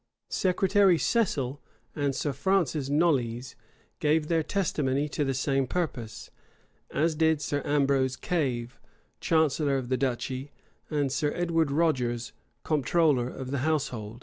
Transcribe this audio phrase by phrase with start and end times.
[0.29, 1.61] Secretary Cecil
[1.95, 3.55] and Sir Francis Knollys
[3.99, 6.31] gave their testimony to the same purpose;
[6.89, 8.79] as did also Sir Ambrose Cave,
[9.19, 10.53] chancellor of the duchy,
[10.89, 12.33] and Sir Edward Rogers,
[12.63, 14.19] comptroller of the household.